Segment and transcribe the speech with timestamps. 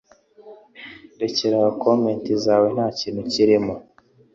[1.21, 3.73] Rekeraho comment zawe ntkintu kirimo